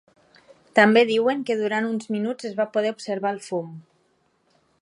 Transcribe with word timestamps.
També 0.79 1.03
diuen 1.09 1.43
que 1.51 1.57
durant 1.59 1.89
uns 1.91 2.09
minuts 2.17 2.49
es 2.51 2.57
va 2.63 2.69
poder 2.79 2.97
observar 2.97 3.35
el 3.37 3.41
fum. 3.51 3.73